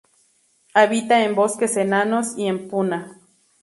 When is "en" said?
1.23-1.35, 2.47-2.67